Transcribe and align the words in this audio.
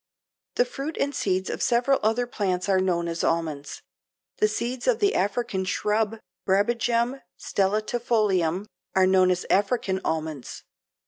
The 0.55 0.65
fruit 0.65 0.97
and 0.99 1.13
seeds 1.13 1.47
of 1.47 1.61
several 1.61 1.99
other 2.01 2.25
plants 2.25 2.67
are 2.67 2.79
known 2.79 3.07
as 3.07 3.23
almonds. 3.23 3.83
The 4.37 4.47
seeds 4.47 4.87
of 4.87 4.97
the 4.97 5.13
African 5.13 5.63
shrub 5.63 6.17
Brabejum 6.47 7.21
stellatifolium 7.39 8.65
are 8.95 9.05
known 9.05 9.29
as 9.29 9.45
African 9.51 10.01
almonds. 10.03 10.63